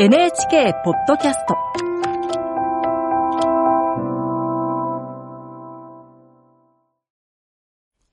[0.00, 1.56] NHK ポッドキャスト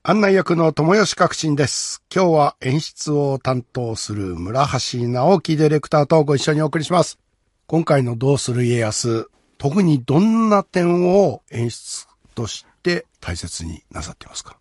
[0.01, 2.01] 案内役の友吉革新です。
[2.11, 7.19] 今日は演出を担当する村橋直樹ディレクターとご一緒にお送りします。
[7.67, 9.29] 今回のどうする家康、
[9.59, 14.57] 特にどんな点を演出として大切になさっていますか？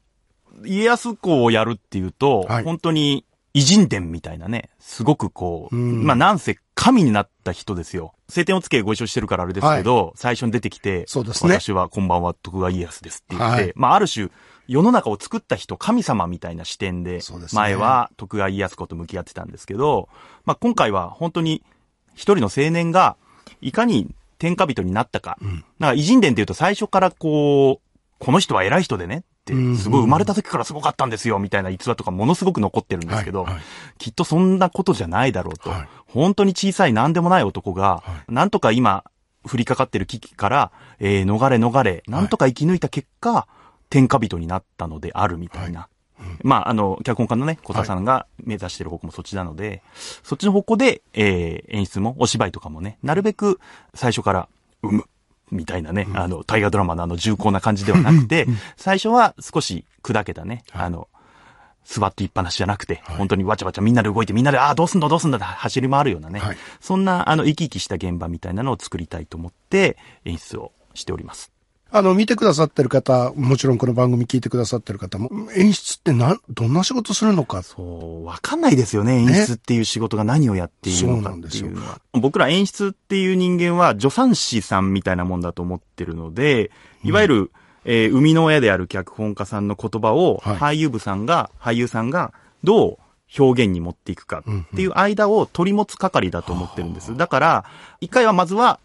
[0.67, 3.25] 家康公をやるっていうと、はい本当に
[3.55, 6.05] 偉人伝みたいなね、すごくこう、うん。
[6.05, 8.13] まあなんせ神になった人ですよ。
[8.29, 11.61] 晴天をつけご一緒してるからあれですけど、最初に出てきて、そうですね。
[11.61, 13.73] 私はこんばんは徳川家康ですって言って、はい。
[13.77, 14.29] まあある種、
[14.67, 17.21] 世の中を作った人、神様みたいな視点で
[17.53, 20.09] 前は徳川家康公と向き合ってたんですけど、
[20.45, 21.63] まあ今回は本当に
[22.15, 23.17] 一人の青年が、
[23.61, 25.39] いかに天下人になったか。
[25.45, 25.65] ん。
[25.79, 29.23] なんか偉人伝っていうと最初からこう、この人は偉い人でね
[29.77, 33.63] すごい生まれた時からすごかったんですよ、みたいな逸話とかものすごく残ってるんですけど、はいはい。
[33.99, 35.71] きっとそんなことじゃないだろうと。
[35.71, 35.89] はい。
[36.07, 39.05] 本当に小さい何でもない男が、はなんとか今、
[39.45, 43.47] 降りかかってる危機から、えー逃れ逃れ、なんとか生き抜いた結果、
[43.91, 45.89] 天下人になったのであるみたいな。
[46.43, 49.83] まあ、あの、脚本家のね、小田さんが目指してる方向もそっちなので、
[50.23, 53.61] そっちの方向で、えー演出も、お芝居とかもね、なるべく
[53.95, 54.49] 最初から、
[54.83, 55.05] 生む。
[55.51, 61.09] みたいなね、あの、大河ドラマのあの重厚な感じではなくて、最初は少し砕けたね、あの、
[61.85, 66.57] 座っていっぱなしじゃなくて、本当にわちゃわちゃみんなで動いてみんなで、ああ、どうすんだどうすんだって走り回るようなね、はい。
[66.81, 71.54] そんな、あの、生き生きした現場みたいなのを作りたいと思って、演出をしております。
[71.97, 77.63] あの、見てくださってる方、もちろんこの番組聞いてくださってる方も、演出ってな、どんな仕事するのか。
[77.63, 79.21] そう、わかんないですよね。
[79.21, 82.01] 演出っていう仕事が何をやっているのかっていうのは。
[82.13, 86.73] 僕ら演出っていう人間は助産師さんみたいなもんだと思ってるので、
[87.05, 87.53] いわゆる、
[87.85, 92.33] えー生みの親である脚本家さんの言葉を、はい俳優部さんが、俳優さんが、
[92.65, 92.99] どう
[93.39, 97.17] 表現に持っていくかっていう間を取り持つ係だと思ってるんです。
[97.17, 97.65] だから、
[98.01, 98.81] 一回はまずは、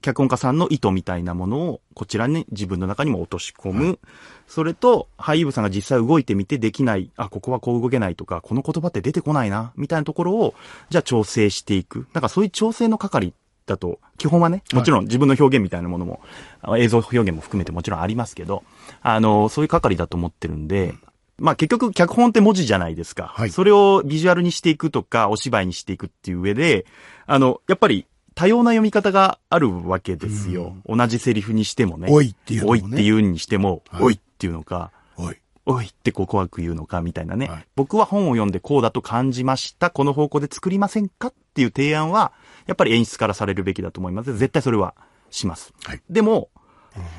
[0.00, 3.98] 脚本家さんの意図みたいなものをこちらに自分の中にも落とし込む。
[4.46, 10.54] それと、俳優部さんが実際動いてみてできない、あ、ここはこう動けないとか、この言葉って出てこないな、みたいなところを、
[10.88, 12.08] じゃあ調整していく。
[12.12, 13.32] だからそういう調整の係
[13.66, 16.20] だと、基本はね、もちろん自分の表現みたいなものも、
[16.62, 18.64] あ映像表現も含めてもちろんありますけど、
[19.02, 20.94] あの、そういう係だと思ってるんで、
[21.38, 23.32] まあ結局脚本って文字じゃないですか。
[23.34, 26.84] はいそれをビジュアルにしていくとか、お芝居にしていくっていう上で、
[27.26, 28.06] あの、やっぱり
[28.40, 30.74] 多様な読み方があるわけですよ。
[30.86, 32.08] 同じセリフにしてもね。
[32.10, 35.36] おいっていうねおいっていうにしても、はいおいっていうのか、おい。
[35.66, 39.90] おいってこう怖く言うのかみたいなね、はい僕は本を読んでこうだと感じました。
[39.90, 42.32] この方向で作りませんかっていう提案は、
[42.66, 44.34] やっぱり演出からされるべきだと思います。
[44.34, 44.94] 絶対それは
[45.30, 45.74] します。
[45.84, 46.48] はいでも、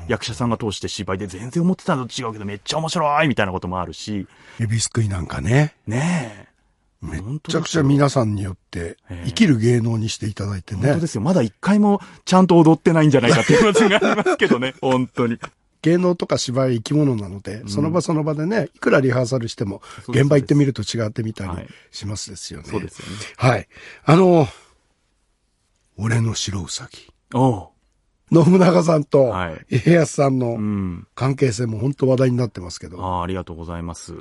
[0.08, 4.26] 役者さんが通して芝居で全然思ってたのと違うけどめっちゃ面白いみたいなこともあるし、
[4.58, 5.76] 指すくいなんかね。
[5.86, 6.51] ねえ。
[7.02, 11.06] めちゃくちゃ皆さんによってええ生きる芸能にしていただいてね本当で。
[11.08, 11.20] すよ。
[11.20, 14.74] まだ一回もちゃんと踊ってないんじゃないかっていう話がありますけどね。
[14.80, 15.38] 本当に。
[15.82, 22.68] 芸能とか芝居生き物なので、その場その場でね、いくらリハーサルしても、現場行ってみると違ってみたりはいしますですよね。
[22.70, 23.16] そうですよね。
[23.36, 23.66] はい。
[24.04, 24.46] あの、
[25.96, 27.12] 俺の白うさぎ。
[27.34, 27.68] おう
[28.32, 31.06] 信長さんとはい家康さんうのん。
[31.16, 33.02] 関係性も本当話題になってますけど。
[33.04, 34.14] ああ、ありがとうございます。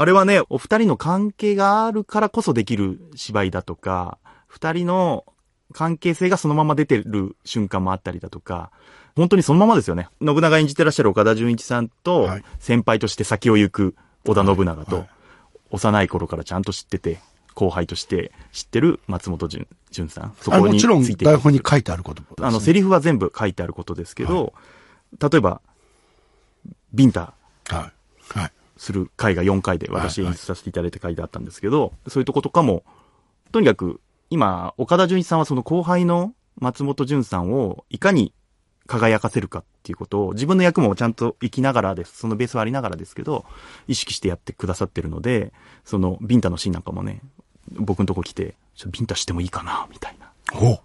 [0.00, 5.24] あれはね、お二人の関係があるからこそできる芝居だとか、二人の
[5.72, 8.70] 関係性がそのまま出てる瞬間もあったりだとか、
[9.16, 10.06] 本当にそのままですよね。
[10.24, 15.10] 信長演じてらっしゃる岡田准一さんとはい、先輩として先を行く織田信長とはいはい、
[15.72, 17.18] 幼い頃からちゃんと知ってて、
[17.54, 20.36] 後輩として知ってる松本潤潤さん。
[20.40, 24.52] そあもちろん台本に書いてあることねあの、セリフは全部書いてあることですけど、
[25.20, 25.60] 例えば、
[26.94, 27.34] ビンタ
[27.66, 27.90] は
[28.32, 28.38] い。
[28.38, 28.52] はい。
[28.78, 32.84] する回が4回で私はい演出させていただいた回であったんですけど、そういうとことかも、
[33.52, 34.00] とにかく、
[34.30, 38.32] 今、岡田准一さんはその後輩の松本潤さんをいかに
[38.86, 42.18] 輝かせるかっていうことを、自分の役もちゃんと生きながらです。
[42.18, 43.44] そのベースはありながらですけど、
[43.88, 45.52] 意識してやってくださってるので、
[45.84, 47.20] そのビンタのシーンなんかもね、
[47.72, 50.32] 僕のとこ来て、ちょビンタしてもいいかな、みたいな。
[50.52, 50.80] ほ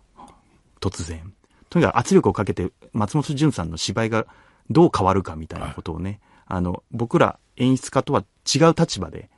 [0.82, 1.34] 突然。
[1.70, 4.26] とにかく圧力をかけて、松本潤さんの芝居が
[4.70, 6.20] どう変わるかみたいなことをね、
[6.54, 8.24] あの、僕ら演出家とは
[8.54, 9.30] 違う立場で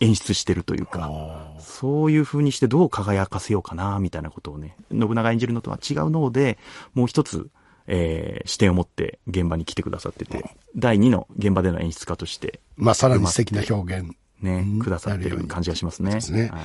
[0.00, 1.10] 演出してるというか、
[1.58, 6.58] そういう風にしてどう輝かせようかな、みたいなことをね、信長演じるのとは違うので、
[6.94, 7.50] もう一つ、
[7.86, 12.84] えー視点を持って現場に来てくださってて、第二の現場での演出家として、う。
[12.84, 14.16] まあ、さらに素敵な表現。
[14.40, 16.12] ねうん、くださってる感じがしますね。
[16.12, 16.60] ですねはい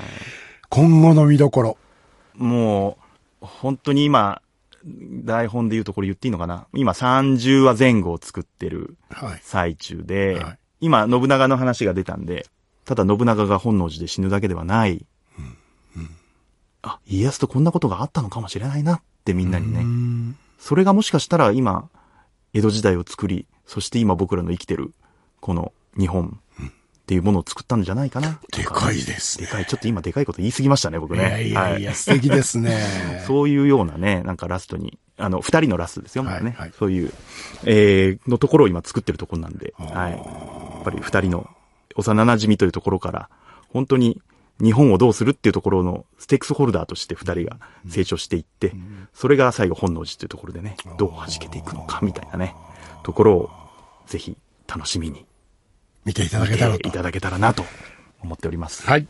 [0.70, 1.78] 今後の見どころ。
[2.36, 2.98] も
[3.42, 4.42] う、本当に今、
[4.86, 6.68] 台本で言うとこれ言っていいのかな？
[6.74, 9.40] 今30話前後を作ってるはい。
[9.42, 10.58] 最中で、はい。
[10.82, 12.46] 今信長の話が出たんで、
[12.84, 15.06] ただ信長が本能寺で死ぬだけではない、
[16.82, 19.80] あ、家康とこんなことがあったのかもしれないなってみんなにね。
[19.80, 20.38] うん。
[20.60, 21.88] それがもしかしたら今、
[22.54, 24.94] 江戸時代を作り、そして今僕らの生きてる、
[25.40, 26.42] この日本
[27.04, 28.40] っていうものを作ったんじゃないかな。
[28.56, 29.46] でかいですね。
[29.46, 29.66] でかい。
[29.66, 31.24] ちょっと今でかいこと言い過ぎましたね、僕いね。
[31.24, 33.24] やいやいや、は素敵ですね。
[33.28, 36.52] そういうようなね、なんかラストに、あの、二人のラストですよ、まだね。
[36.52, 37.12] はいはいそういう、
[37.66, 40.12] えー、のところを今作ってるところなんで、はい。
[40.12, 40.18] や
[40.80, 41.50] っぱり二人の
[41.96, 43.30] 幼馴染というところから、
[43.68, 44.22] 本当に
[44.62, 47.58] 日本をどうするっていうところのステークスホルダーとして二人が
[47.90, 48.74] 成長していって、
[49.14, 52.56] それが最後本能寺というところでね、どう弾けていくのかみたいなね、
[53.04, 53.50] ところを、
[54.08, 55.26] ぜひ楽しみに
[56.06, 56.80] 見ていただ見けたらと。
[56.80, 57.64] ていただけたらなと
[58.22, 58.86] 思っております。
[58.86, 59.08] はい。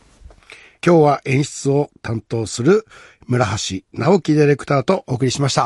[0.84, 2.84] 今日は演出を担当する
[3.26, 5.62] 村橋直樹ディレクターとお送りしました。